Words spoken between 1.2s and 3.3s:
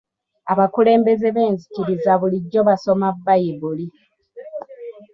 b'enzikiriza bulijjo basoma